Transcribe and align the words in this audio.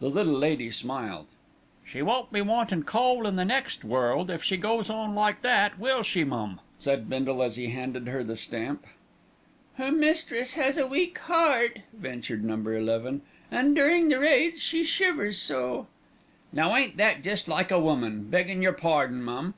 The 0.00 0.08
little 0.08 0.32
lady 0.38 0.70
smiled. 0.70 1.26
"She 1.84 2.00
won't 2.00 2.32
be 2.32 2.40
wantin' 2.40 2.84
coal 2.84 3.26
in 3.26 3.36
the 3.36 3.44
next 3.44 3.84
world 3.84 4.30
if 4.30 4.42
she 4.42 4.56
goes 4.56 4.88
on 4.88 5.14
like 5.14 5.42
that, 5.42 5.78
will 5.78 6.02
she, 6.02 6.24
mum?" 6.24 6.62
said 6.78 7.10
Bindle 7.10 7.42
as 7.42 7.56
he 7.56 7.66
handed 7.68 8.06
her 8.08 8.24
the 8.24 8.38
stamp. 8.38 8.86
"Her 9.74 9.92
mistress 9.92 10.54
has 10.54 10.78
a 10.78 10.86
weak 10.86 11.18
heart," 11.18 11.80
ventured 11.92 12.42
Number 12.42 12.74
Eleven, 12.74 13.20
"and 13.50 13.76
during 13.76 14.08
the 14.08 14.18
raids 14.20 14.62
she 14.62 14.82
shivers 14.82 15.36
so" 15.36 15.88
"Now 16.54 16.74
ain't 16.74 16.96
that 16.96 17.22
jest 17.22 17.46
like 17.46 17.70
a 17.70 17.78
woman, 17.78 18.30
beggin' 18.30 18.62
your 18.62 18.72
pardon, 18.72 19.22
mum. 19.22 19.52